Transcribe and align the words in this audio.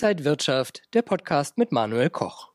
Inside 0.00 0.24
Wirtschaft, 0.24 0.82
der 0.94 1.02
Podcast 1.02 1.58
mit 1.58 1.72
Manuel 1.72 2.08
Koch. 2.08 2.50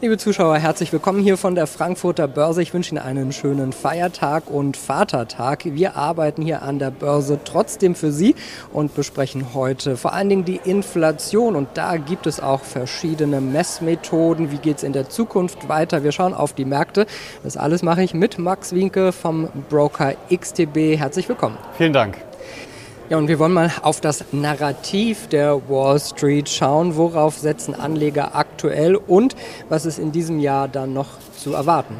Liebe 0.00 0.16
Zuschauer, 0.16 0.58
herzlich 0.58 0.92
willkommen 0.92 1.20
hier 1.20 1.36
von 1.36 1.56
der 1.56 1.66
Frankfurter 1.66 2.28
Börse. 2.28 2.62
Ich 2.62 2.72
wünsche 2.72 2.94
Ihnen 2.94 3.02
einen 3.02 3.32
schönen 3.32 3.72
Feiertag 3.72 4.48
und 4.48 4.76
Vatertag. 4.76 5.64
Wir 5.64 5.96
arbeiten 5.96 6.40
hier 6.42 6.62
an 6.62 6.78
der 6.78 6.92
Börse 6.92 7.40
trotzdem 7.44 7.96
für 7.96 8.12
Sie 8.12 8.36
und 8.72 8.94
besprechen 8.94 9.54
heute 9.54 9.96
vor 9.96 10.12
allen 10.12 10.28
Dingen 10.28 10.44
die 10.44 10.60
Inflation. 10.62 11.56
Und 11.56 11.70
da 11.74 11.96
gibt 11.96 12.28
es 12.28 12.38
auch 12.38 12.60
verschiedene 12.60 13.40
Messmethoden. 13.40 14.52
Wie 14.52 14.58
geht 14.58 14.76
es 14.76 14.82
in 14.84 14.92
der 14.92 15.08
Zukunft 15.08 15.68
weiter? 15.68 16.04
Wir 16.04 16.12
schauen 16.12 16.32
auf 16.32 16.52
die 16.52 16.64
Märkte. 16.64 17.06
Das 17.42 17.56
alles 17.56 17.82
mache 17.82 18.04
ich 18.04 18.14
mit 18.14 18.38
Max 18.38 18.72
Winke 18.72 19.10
vom 19.10 19.48
Broker 19.68 20.14
XTB. 20.32 20.96
Herzlich 20.96 21.28
willkommen. 21.28 21.58
Vielen 21.76 21.92
Dank. 21.92 22.18
Ja, 23.12 23.18
und 23.18 23.28
wir 23.28 23.38
wollen 23.38 23.52
mal 23.52 23.70
auf 23.82 24.00
das 24.00 24.24
Narrativ 24.32 25.28
der 25.28 25.68
Wall 25.68 26.00
Street 26.00 26.48
schauen. 26.48 26.96
Worauf 26.96 27.36
setzen 27.36 27.74
Anleger 27.74 28.34
aktuell 28.34 28.96
und 28.96 29.36
was 29.68 29.84
ist 29.84 29.98
in 29.98 30.12
diesem 30.12 30.40
Jahr 30.40 30.66
dann 30.66 30.94
noch 30.94 31.08
zu 31.36 31.52
erwarten? 31.52 31.94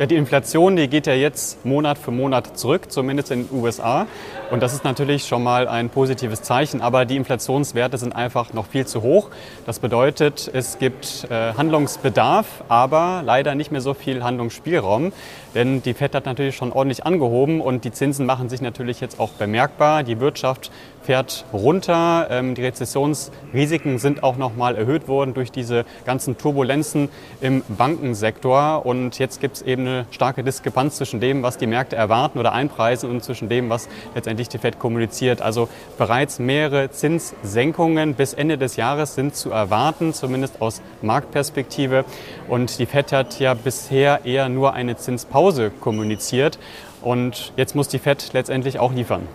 Ja, 0.00 0.06
die 0.06 0.16
Inflation, 0.16 0.76
die 0.76 0.88
geht 0.88 1.06
ja 1.06 1.12
jetzt 1.12 1.62
Monat 1.66 1.98
für 1.98 2.10
Monat 2.10 2.58
zurück, 2.58 2.90
zumindest 2.90 3.30
in 3.32 3.46
den 3.46 3.54
USA. 3.54 4.06
Und 4.50 4.62
das 4.62 4.72
ist 4.72 4.82
natürlich 4.82 5.26
schon 5.26 5.42
mal 5.42 5.68
ein 5.68 5.90
positives 5.90 6.40
Zeichen. 6.40 6.80
Aber 6.80 7.04
die 7.04 7.16
Inflationswerte 7.16 7.98
sind 7.98 8.16
einfach 8.16 8.54
noch 8.54 8.64
viel 8.64 8.86
zu 8.86 9.02
hoch. 9.02 9.28
Das 9.66 9.78
bedeutet, 9.78 10.50
es 10.54 10.78
gibt 10.78 11.26
äh, 11.30 11.52
Handlungsbedarf, 11.52 12.64
aber 12.68 13.20
leider 13.26 13.54
nicht 13.54 13.72
mehr 13.72 13.82
so 13.82 13.92
viel 13.92 14.24
Handlungsspielraum. 14.24 15.12
Denn 15.54 15.82
die 15.82 15.92
FED 15.92 16.14
hat 16.14 16.24
natürlich 16.24 16.56
schon 16.56 16.72
ordentlich 16.72 17.04
angehoben 17.04 17.60
und 17.60 17.84
die 17.84 17.92
Zinsen 17.92 18.24
machen 18.24 18.48
sich 18.48 18.62
natürlich 18.62 19.02
jetzt 19.02 19.20
auch 19.20 19.32
bemerkbar. 19.32 20.02
Die 20.02 20.18
Wirtschaft 20.18 20.70
fährt 21.02 21.44
runter. 21.52 22.28
Ähm, 22.30 22.54
die 22.54 22.62
Rezessionsrisiken 22.62 23.98
sind 23.98 24.22
auch 24.22 24.36
noch 24.36 24.56
mal 24.56 24.76
erhöht 24.76 25.08
worden 25.08 25.34
durch 25.34 25.50
diese 25.50 25.84
ganzen 26.06 26.38
Turbulenzen 26.38 27.08
im 27.40 27.62
Bankensektor. 27.68 28.86
Und 28.86 29.18
jetzt 29.18 29.40
gibt 29.40 29.56
es 29.56 29.62
eben 29.62 29.86
eine 29.86 29.89
starke 30.10 30.42
Diskrepanz 30.42 30.96
zwischen 30.96 31.20
dem, 31.20 31.42
was 31.42 31.58
die 31.58 31.66
Märkte 31.66 31.96
erwarten 31.96 32.38
oder 32.38 32.52
einpreisen 32.52 33.10
und 33.10 33.22
zwischen 33.22 33.48
dem, 33.48 33.70
was 33.70 33.88
letztendlich 34.14 34.48
die 34.48 34.58
FED 34.58 34.78
kommuniziert. 34.78 35.42
Also 35.42 35.68
bereits 35.98 36.38
mehrere 36.38 36.90
Zinssenkungen 36.90 38.14
bis 38.14 38.34
Ende 38.34 38.58
des 38.58 38.76
Jahres 38.76 39.14
sind 39.14 39.34
zu 39.34 39.50
erwarten, 39.50 40.12
zumindest 40.14 40.60
aus 40.60 40.82
Marktperspektive. 41.02 42.04
Und 42.48 42.78
die 42.78 42.86
FED 42.86 43.12
hat 43.12 43.40
ja 43.40 43.54
bisher 43.54 44.24
eher 44.24 44.48
nur 44.48 44.74
eine 44.74 44.96
Zinspause 44.96 45.70
kommuniziert. 45.70 46.58
Und 47.02 47.52
jetzt 47.56 47.74
muss 47.74 47.88
die 47.88 47.98
FED 47.98 48.32
letztendlich 48.32 48.78
auch 48.78 48.92
liefern. 48.92 49.26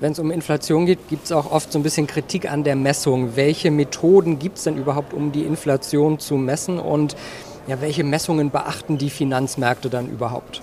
Wenn 0.00 0.12
es 0.12 0.18
um 0.18 0.30
Inflation 0.30 0.86
geht, 0.86 1.08
gibt 1.08 1.26
es 1.26 1.32
auch 1.32 1.52
oft 1.52 1.70
so 1.70 1.78
ein 1.78 1.82
bisschen 1.82 2.06
Kritik 2.06 2.50
an 2.50 2.64
der 2.64 2.74
Messung. 2.74 3.36
Welche 3.36 3.70
Methoden 3.70 4.38
gibt 4.38 4.56
es 4.56 4.64
denn 4.64 4.78
überhaupt, 4.78 5.12
um 5.12 5.30
die 5.30 5.42
Inflation 5.42 6.18
zu 6.18 6.36
messen 6.36 6.78
und 6.78 7.16
ja, 7.70 7.80
welche 7.80 8.02
Messungen 8.02 8.50
beachten 8.50 8.98
die 8.98 9.10
Finanzmärkte 9.10 9.90
dann 9.90 10.08
überhaupt? 10.08 10.60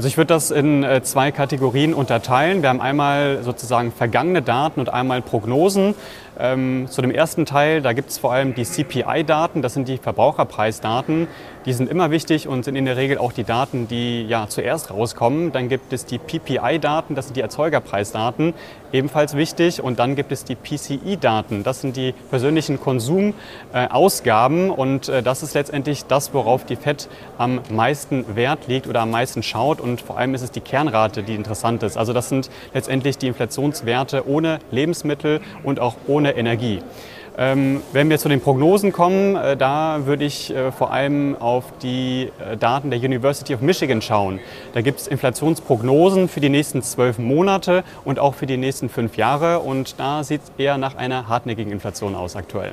Also 0.00 0.08
ich 0.08 0.16
würde 0.16 0.28
das 0.28 0.50
in 0.50 0.82
äh, 0.82 1.02
zwei 1.02 1.30
Kategorien 1.30 1.92
unterteilen. 1.92 2.62
Wir 2.62 2.70
haben 2.70 2.80
einmal 2.80 3.42
sozusagen 3.42 3.92
vergangene 3.92 4.40
Daten 4.40 4.80
und 4.80 4.88
einmal 4.88 5.20
Prognosen. 5.20 5.94
Ähm, 6.38 6.86
zu 6.88 7.02
dem 7.02 7.10
ersten 7.10 7.44
Teil, 7.44 7.82
da 7.82 7.92
gibt 7.92 8.08
es 8.08 8.16
vor 8.16 8.32
allem 8.32 8.54
die 8.54 8.64
CPI-Daten, 8.64 9.60
das 9.60 9.74
sind 9.74 9.88
die 9.88 9.98
Verbraucherpreisdaten. 9.98 11.28
Die 11.66 11.74
sind 11.74 11.90
immer 11.90 12.10
wichtig 12.10 12.48
und 12.48 12.64
sind 12.64 12.76
in 12.76 12.86
der 12.86 12.96
Regel 12.96 13.18
auch 13.18 13.32
die 13.32 13.44
Daten, 13.44 13.86
die 13.88 14.24
ja 14.24 14.46
zuerst 14.48 14.90
rauskommen. 14.90 15.52
Dann 15.52 15.68
gibt 15.68 15.92
es 15.92 16.06
die 16.06 16.16
PPI-Daten, 16.16 17.14
das 17.14 17.26
sind 17.26 17.36
die 17.36 17.42
Erzeugerpreisdaten, 17.42 18.54
ebenfalls 18.92 19.36
wichtig. 19.36 19.82
Und 19.82 19.98
dann 19.98 20.16
gibt 20.16 20.32
es 20.32 20.44
die 20.44 20.54
PCI-Daten, 20.54 21.62
das 21.62 21.82
sind 21.82 21.96
die 21.96 22.14
persönlichen 22.30 22.80
Konsumausgaben. 22.80 24.70
und 24.70 25.10
äh, 25.10 25.22
das 25.22 25.42
ist 25.42 25.52
letztendlich 25.52 26.06
das, 26.06 26.32
worauf 26.32 26.64
die 26.64 26.76
FED 26.76 27.10
am 27.36 27.60
meisten 27.68 28.34
Wert 28.34 28.66
legt 28.66 28.86
oder 28.86 29.02
am 29.02 29.10
meisten 29.10 29.42
schaut. 29.42 29.82
Und 29.82 29.89
vor 29.98 30.18
allem 30.18 30.34
ist 30.34 30.42
es 30.42 30.50
die 30.50 30.60
Kernrate, 30.60 31.22
die 31.22 31.34
interessant 31.34 31.82
ist. 31.82 31.96
Also 31.96 32.12
das 32.12 32.28
sind 32.28 32.50
letztendlich 32.74 33.18
die 33.18 33.28
Inflationswerte 33.28 34.28
ohne 34.28 34.58
Lebensmittel 34.70 35.40
und 35.64 35.80
auch 35.80 35.96
ohne 36.06 36.36
Energie. 36.36 36.80
Ähm, 37.38 37.80
wenn 37.92 38.10
wir 38.10 38.18
zu 38.18 38.28
den 38.28 38.40
Prognosen 38.40 38.92
kommen, 38.92 39.36
äh, 39.36 39.56
da 39.56 40.00
würde 40.04 40.24
ich 40.24 40.54
äh, 40.54 40.72
vor 40.72 40.92
allem 40.92 41.36
auf 41.40 41.64
die 41.82 42.30
äh, 42.38 42.56
Daten 42.56 42.90
der 42.90 42.98
University 42.98 43.54
of 43.54 43.62
Michigan 43.62 44.02
schauen. 44.02 44.40
Da 44.74 44.82
gibt 44.82 45.00
es 45.00 45.06
Inflationsprognosen 45.06 46.28
für 46.28 46.40
die 46.40 46.50
nächsten 46.50 46.82
zwölf 46.82 47.18
Monate 47.18 47.84
und 48.04 48.18
auch 48.18 48.34
für 48.34 48.46
die 48.46 48.58
nächsten 48.58 48.88
fünf 48.88 49.16
Jahre. 49.16 49.60
Und 49.60 49.98
da 49.98 50.22
sieht 50.22 50.42
es 50.42 50.52
eher 50.58 50.76
nach 50.76 50.96
einer 50.96 51.28
hartnäckigen 51.28 51.72
Inflation 51.72 52.14
aus 52.14 52.36
aktuell. 52.36 52.72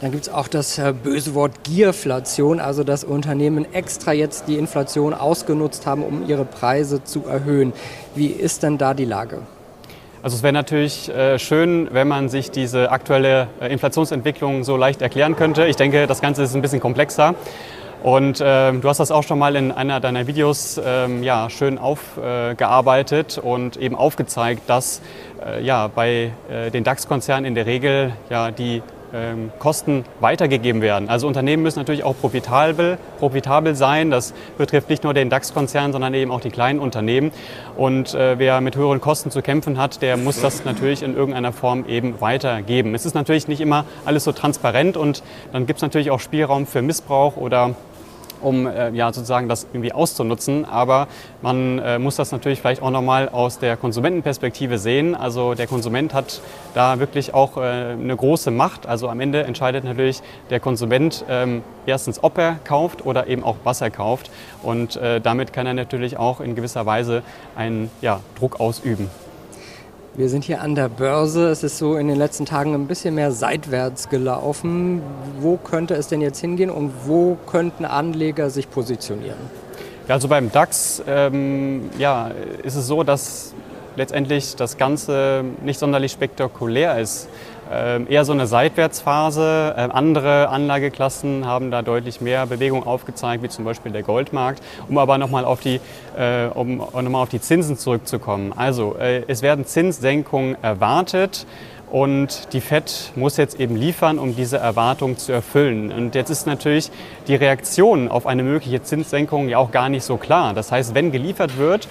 Dann 0.00 0.10
gibt 0.10 0.24
es 0.24 0.32
auch 0.32 0.46
das 0.48 0.80
böse 1.02 1.34
Wort 1.34 1.52
Gierflation, 1.64 2.60
also 2.60 2.84
dass 2.84 3.02
Unternehmen 3.02 3.66
extra 3.72 4.12
jetzt 4.12 4.46
die 4.46 4.56
Inflation 4.56 5.14
ausgenutzt 5.14 5.86
haben, 5.86 6.02
um 6.02 6.28
ihre 6.28 6.44
Preise 6.44 7.02
zu 7.02 7.24
erhöhen. 7.26 7.72
Wie 8.14 8.26
ist 8.26 8.62
denn 8.62 8.76
da 8.76 8.92
die 8.92 9.06
Lage? 9.06 9.38
Also 10.22 10.36
es 10.36 10.42
wäre 10.42 10.52
natürlich 10.52 11.08
äh, 11.08 11.38
schön, 11.38 11.88
wenn 11.92 12.08
man 12.08 12.28
sich 12.28 12.50
diese 12.50 12.90
aktuelle 12.90 13.48
äh, 13.60 13.72
Inflationsentwicklung 13.72 14.64
so 14.64 14.76
leicht 14.76 15.00
erklären 15.00 15.36
könnte. 15.36 15.66
Ich 15.66 15.76
denke, 15.76 16.06
das 16.06 16.20
Ganze 16.20 16.42
ist 16.42 16.54
ein 16.54 16.62
bisschen 16.62 16.80
komplexer. 16.80 17.34
Und 18.02 18.40
äh, 18.40 18.72
du 18.72 18.88
hast 18.88 18.98
das 18.98 19.10
auch 19.10 19.22
schon 19.22 19.38
mal 19.38 19.56
in 19.56 19.72
einer 19.72 20.00
deiner 20.00 20.26
Videos 20.26 20.80
ähm, 20.84 21.22
ja, 21.22 21.48
schön 21.48 21.78
aufgearbeitet 21.78 23.38
und 23.38 23.76
eben 23.76 23.94
aufgezeigt, 23.94 24.62
dass 24.66 25.00
äh, 25.44 25.62
ja, 25.64 25.88
bei 25.88 26.32
äh, 26.50 26.70
den 26.70 26.84
DAX-Konzernen 26.84 27.44
in 27.46 27.54
der 27.54 27.66
Regel 27.66 28.12
ja, 28.28 28.50
die 28.50 28.82
ähm, 29.16 29.50
Kosten 29.58 30.04
weitergegeben 30.20 30.82
werden. 30.82 31.08
Also 31.08 31.26
Unternehmen 31.26 31.62
müssen 31.62 31.78
natürlich 31.78 32.04
auch 32.04 32.16
profitabel, 32.20 32.98
profitabel 33.18 33.74
sein. 33.74 34.10
Das 34.10 34.34
betrifft 34.58 34.90
nicht 34.90 35.04
nur 35.04 35.14
den 35.14 35.30
DAX-Konzern, 35.30 35.92
sondern 35.92 36.12
eben 36.14 36.30
auch 36.30 36.40
die 36.40 36.50
kleinen 36.50 36.78
Unternehmen. 36.78 37.32
Und 37.76 38.14
äh, 38.14 38.38
wer 38.38 38.60
mit 38.60 38.76
höheren 38.76 39.00
Kosten 39.00 39.30
zu 39.30 39.42
kämpfen 39.42 39.78
hat, 39.78 40.02
der 40.02 40.16
muss 40.16 40.40
das 40.40 40.64
natürlich 40.64 41.02
in 41.02 41.16
irgendeiner 41.16 41.52
Form 41.52 41.86
eben 41.88 42.20
weitergeben. 42.20 42.94
Es 42.94 43.06
ist 43.06 43.14
natürlich 43.14 43.48
nicht 43.48 43.60
immer 43.60 43.84
alles 44.04 44.24
so 44.24 44.32
transparent 44.32 44.96
und 44.96 45.22
dann 45.52 45.66
gibt 45.66 45.78
es 45.78 45.82
natürlich 45.82 46.10
auch 46.10 46.20
Spielraum 46.20 46.66
für 46.66 46.82
Missbrauch 46.82 47.36
oder 47.36 47.74
um 48.40 48.66
äh, 48.66 48.90
ja, 48.90 49.12
sozusagen 49.12 49.48
das 49.48 49.66
irgendwie 49.72 49.92
auszunutzen. 49.92 50.64
Aber 50.64 51.08
man 51.42 51.78
äh, 51.78 51.98
muss 51.98 52.16
das 52.16 52.32
natürlich 52.32 52.60
vielleicht 52.60 52.82
auch 52.82 52.90
nochmal 52.90 53.28
aus 53.28 53.58
der 53.58 53.76
Konsumentenperspektive 53.76 54.78
sehen. 54.78 55.14
Also 55.14 55.54
der 55.54 55.66
Konsument 55.66 56.14
hat 56.14 56.40
da 56.74 56.98
wirklich 56.98 57.34
auch 57.34 57.56
äh, 57.56 57.60
eine 57.60 58.16
große 58.16 58.50
Macht. 58.50 58.86
Also 58.86 59.08
am 59.08 59.20
Ende 59.20 59.44
entscheidet 59.44 59.84
natürlich 59.84 60.22
der 60.50 60.60
Konsument 60.60 61.24
ähm, 61.28 61.62
erstens, 61.86 62.22
ob 62.22 62.38
er 62.38 62.58
kauft 62.64 63.04
oder 63.04 63.26
eben 63.26 63.44
auch 63.44 63.56
was 63.64 63.80
er 63.80 63.90
kauft. 63.90 64.30
Und 64.62 64.96
äh, 64.96 65.20
damit 65.20 65.52
kann 65.52 65.66
er 65.66 65.74
natürlich 65.74 66.16
auch 66.16 66.40
in 66.40 66.54
gewisser 66.54 66.86
Weise 66.86 67.22
einen 67.56 67.90
ja, 68.00 68.20
Druck 68.38 68.60
ausüben. 68.60 69.10
Wir 70.18 70.30
sind 70.30 70.44
hier 70.44 70.62
an 70.62 70.74
der 70.74 70.88
Börse. 70.88 71.48
Es 71.48 71.62
ist 71.62 71.76
so 71.76 71.96
in 71.96 72.08
den 72.08 72.16
letzten 72.16 72.46
Tagen 72.46 72.72
ein 72.72 72.86
bisschen 72.86 73.14
mehr 73.14 73.32
seitwärts 73.32 74.08
gelaufen. 74.08 75.02
Wo 75.40 75.58
könnte 75.58 75.92
es 75.92 76.08
denn 76.08 76.22
jetzt 76.22 76.40
hingehen 76.40 76.70
und 76.70 76.90
wo 77.04 77.36
könnten 77.46 77.84
Anleger 77.84 78.48
sich 78.48 78.70
positionieren? 78.70 79.36
Ja, 80.08 80.14
also 80.14 80.28
beim 80.28 80.50
DAX 80.50 81.02
ähm, 81.06 81.90
ja, 81.98 82.30
ist 82.62 82.76
es 82.76 82.86
so, 82.86 83.02
dass 83.02 83.52
letztendlich 83.96 84.56
das 84.56 84.78
Ganze 84.78 85.44
nicht 85.62 85.78
sonderlich 85.78 86.12
spektakulär 86.12 86.98
ist. 86.98 87.28
Ähm, 87.70 88.06
eher 88.08 88.24
so 88.24 88.32
eine 88.32 88.46
Seitwärtsphase. 88.46 89.74
Ähm, 89.76 89.90
andere 89.92 90.48
Anlageklassen 90.48 91.46
haben 91.46 91.70
da 91.70 91.82
deutlich 91.82 92.20
mehr 92.20 92.46
Bewegung 92.46 92.86
aufgezeigt, 92.86 93.42
wie 93.42 93.48
zum 93.48 93.64
Beispiel 93.64 93.92
der 93.92 94.02
Goldmarkt. 94.02 94.62
Um 94.88 94.98
aber 94.98 95.18
nochmal 95.18 95.44
auf, 95.44 95.60
die, 95.60 95.80
äh, 96.16 96.46
um 96.46 96.78
noch 96.78 97.20
auf 97.20 97.28
die 97.28 97.40
Zinsen 97.40 97.76
zurückzukommen. 97.76 98.52
Also 98.56 98.96
äh, 98.96 99.22
es 99.26 99.42
werden 99.42 99.66
Zinssenkungen 99.66 100.56
erwartet. 100.62 101.46
Und 101.90 102.52
die 102.52 102.60
FED 102.60 103.12
muss 103.14 103.36
jetzt 103.36 103.60
eben 103.60 103.76
liefern, 103.76 104.18
um 104.18 104.34
diese 104.34 104.58
Erwartung 104.58 105.18
zu 105.18 105.30
erfüllen. 105.30 105.92
Und 105.92 106.16
jetzt 106.16 106.30
ist 106.30 106.46
natürlich 106.46 106.90
die 107.28 107.36
Reaktion 107.36 108.08
auf 108.08 108.26
eine 108.26 108.42
mögliche 108.42 108.82
Zinssenkung 108.82 109.48
ja 109.48 109.58
auch 109.58 109.70
gar 109.70 109.88
nicht 109.88 110.02
so 110.02 110.16
klar. 110.16 110.52
Das 110.52 110.72
heißt, 110.72 110.94
wenn 110.96 111.12
geliefert 111.12 111.58
wird, 111.58 111.86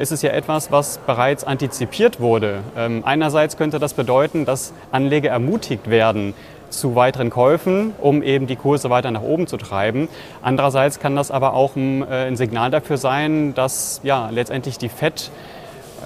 ist 0.00 0.12
es 0.12 0.22
ja 0.22 0.30
etwas, 0.30 0.70
was 0.70 0.98
bereits 0.98 1.44
antizipiert 1.44 2.20
wurde. 2.20 2.60
Ähm, 2.76 3.02
einerseits 3.04 3.56
könnte 3.56 3.78
das 3.78 3.94
bedeuten, 3.94 4.44
dass 4.44 4.72
Anleger 4.92 5.30
ermutigt 5.30 5.88
werden, 5.88 6.34
zu 6.70 6.94
weiteren 6.94 7.30
Käufen, 7.30 7.92
um 7.98 8.22
eben 8.22 8.46
die 8.46 8.56
Kurse 8.56 8.90
weiter 8.90 9.10
nach 9.10 9.22
oben 9.22 9.46
zu 9.46 9.56
treiben. 9.56 10.08
Andererseits 10.42 11.00
kann 11.00 11.16
das 11.16 11.30
aber 11.30 11.54
auch 11.54 11.76
ein, 11.76 12.02
äh, 12.08 12.34
Signal 12.36 12.70
dafür 12.70 12.96
sein, 12.96 13.54
dass 13.54 14.00
ja, 14.02 14.30
letztendlich 14.30 14.78
die 14.78 14.88
FED 14.88 15.30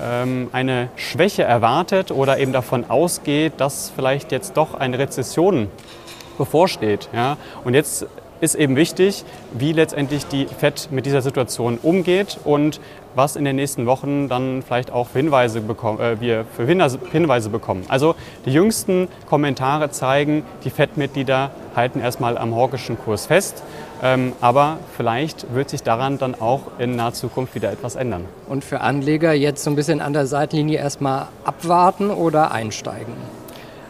ähm, 0.03 0.49
eine 0.53 0.88
Schwäche 0.97 1.44
erwartet 1.44 2.11
oder 2.11 2.38
eben 2.38 2.53
davon 2.53 2.88
ausgeht, 2.88 3.55
dass 3.59 3.93
vielleicht 3.94 4.32
jetzt 4.32 4.56
doch 4.56 4.75
eine 4.75 4.99
Rezession 4.99 5.69
bevorsteht. 6.38 7.09
Ja? 7.12 7.37
Und 7.65 7.75
jetzt 7.75 8.06
ist 8.44 8.55
eben 8.55 8.76
wichtig, 8.76 9.25
wie 9.52 9.73
letztendlich 9.73 10.26
die 10.26 10.46
FED 10.46 10.88
mit 10.93 11.06
dieser 11.06 11.23
Situation 11.23 11.79
umgeht 11.82 12.38
und 12.44 12.81
was 13.14 13.37
in 13.37 13.44
den 13.44 13.56
nächsten 13.56 13.87
Wochen 13.87 14.29
dann 14.29 14.62
vielleicht 14.62 14.91
auch 14.93 15.08
Hinweise 15.12 15.61
bekommen, 15.61 16.00
äh, 16.00 16.20
wir 16.20 16.44
für 16.44 16.67
Hinweise 16.67 17.49
bekommen. 17.49 17.85
Also 17.88 18.14
die 18.44 18.52
jüngsten 18.52 19.08
Kommentare 19.29 19.91
zeigen, 19.91 20.43
die 20.64 20.70
FED-Mitglieder 20.70 21.50
halten 21.75 22.00
erstmal 22.00 22.37
am 22.38 22.55
hawkischen 22.55 22.99
Kurs 22.99 23.26
fest. 23.26 23.62
Ähm, 24.02 24.32
aber 24.41 24.79
vielleicht 24.96 25.55
wird 25.55 25.70
sich 25.70 25.82
daran 25.82 26.19
dann 26.19 26.35
auch 26.35 26.62
in 26.79 26.96
naher 26.96 27.14
Zukunft 27.14 27.55
wieder 27.55 27.73
etwas 27.73 27.96
ändern. 27.96 28.26
Und 28.49 28.64
für 28.64 28.81
Anleger 28.81 29.32
jetzt 29.32 29.64
so 29.64 29.70
ein 29.70 29.76
bisschen 29.76 30.00
an 30.00 30.12
der 30.12 30.26
Seitenlinie 30.26 30.79
erstmal 30.79 31.29
abwarten 31.44 32.11
oder 32.11 32.52
einsteigen? 32.52 33.14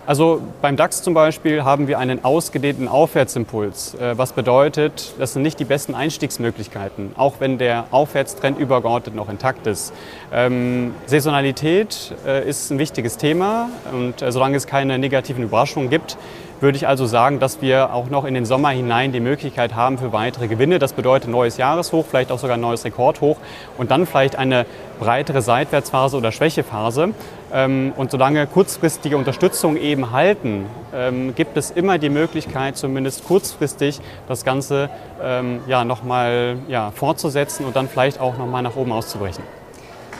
Also 0.07 0.43
beim 0.61 0.77
DAX 0.77 1.03
zum 1.03 1.15
Beispiel 1.15 1.65
haben 1.65 1.89
wir 1.89 1.99
einen 1.99 2.27
ausgedehnten 2.27 2.89
Aufwärtsimpuls, 2.89 3.95
äh, 3.95 4.19
was 4.19 4.33
bedeutet, 4.33 5.15
das 5.19 5.33
sind 5.33 5.41
nicht 5.41 5.59
die 5.59 5.65
besten 5.65 5.95
Einstiegsmöglichkeiten, 5.95 7.13
auch 7.17 7.37
wenn 7.41 7.57
der 7.57 7.87
Aufwärtstrend 7.91 8.59
übergeordnet 8.59 9.15
noch 9.17 9.31
intakt 9.31 9.67
ist. 9.67 9.95
Ähm, 10.31 10.95
Saisonalität 11.07 12.13
äh, 12.27 12.47
ist 12.47 12.71
ein 12.71 12.79
wichtiges 12.79 13.17
Thema 13.17 13.71
und 13.93 14.21
äh, 14.21 14.31
solange 14.31 14.59
es 14.59 14.67
keine 14.67 14.99
negativen 14.99 15.43
Überraschungen 15.43 15.89
gibt, 15.89 16.19
würde 16.61 16.77
ich 16.77 16.89
also 16.89 17.07
sagen, 17.07 17.41
dass 17.41 17.61
wir 17.61 17.93
auch 17.93 18.09
noch 18.09 18.25
in 18.25 18.35
den 18.35 18.45
Sommer 18.45 18.71
hinein 18.71 19.13
die 19.13 19.21
Möglichkeit 19.21 19.75
haben 19.75 19.99
für 19.99 20.13
weitere 20.13 20.49
Gewinne. 20.49 20.79
Das 20.79 20.93
bedeutet 20.93 21.31
neues 21.31 21.57
Jahreshoch, 21.57 22.07
vielleicht 22.07 22.33
auch 22.33 22.39
sogar 22.39 22.57
ein 22.57 22.61
neues 22.61 22.85
Rekordhoch 22.85 23.37
und 23.79 23.91
dann 23.91 24.07
vielleicht 24.07 24.37
eine 24.37 24.67
breitere 25.01 25.43
Seitwärtsphase 25.43 26.17
oder 26.17 26.33
Schwächephase. 26.33 27.11
Ähm, 27.53 27.93
und 27.97 28.11
solange 28.11 28.47
kurzfristige 28.47 29.17
Unterstützung 29.17 29.77
eben 29.77 30.13
halten, 30.13 30.67
ähm, 30.95 31.35
gibt 31.35 31.57
es 31.57 31.71
immer 31.71 31.99
die 31.99 32.11
Möglichkeit, 32.11 32.77
zumindest 32.77 33.25
kurzfristig 33.25 34.01
das 34.29 34.45
Ganze 34.45 34.91
ähm, 35.23 35.61
ja, 35.67 35.85
nochmal 35.85 36.57
ja, 36.69 36.91
fortzusetzen 36.93 37.65
und 37.67 37.77
dann 37.77 37.89
vielleicht 37.89 38.21
auch 38.21 38.39
nochmal 38.39 38.63
nach 38.63 38.77
oben 38.77 38.93
auszubrechen 38.93 39.45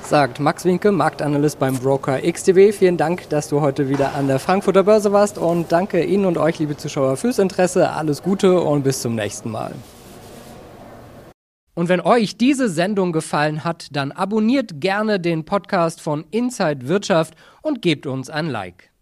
sagt 0.07 0.41
Max 0.41 0.65
Winke, 0.65 0.93
Marktanalyst 0.93 1.59
beim 1.59 1.79
Broker 1.79 2.21
XTB. 2.21 2.73
Vielen 2.73 2.97
Dank, 2.97 3.29
dass 3.29 3.49
du 3.49 3.61
heute 3.61 3.89
wieder 3.89 4.15
an 4.15 4.29
der 4.29 4.39
Frankfurter 4.39 4.85
Börse 4.85 5.13
warst 5.13 5.39
und 5.39 5.73
danke 5.73 6.05
Ihnen 6.05 6.25
und 6.25 6.39
euch, 6.39 6.59
liebe 6.59 6.77
Zuschauer, 6.77 7.17
fürs 7.17 7.39
Interesse. 7.39 7.91
Alles 7.91 8.23
Gute 8.23 8.61
und 8.61 8.85
bis 8.85 9.03
zum 9.03 9.15
nächsten 9.15 9.51
Mal. 9.51 9.75
Und 11.75 11.89
wenn 11.89 12.01
euch 12.01 12.37
diese 12.37 12.69
Sendung 12.69 13.13
gefallen 13.13 13.65
hat, 13.65 13.89
dann 13.91 14.13
abonniert 14.13 14.81
gerne 14.81 15.19
den 15.19 15.45
Podcast 15.45 16.01
von 16.01 16.25
Inside 16.31 16.87
Wirtschaft 16.89 17.35
und 17.63 17.83
gebt 17.83 18.07
uns 18.07 18.31
ein 18.31 18.49
Like. 18.49 18.94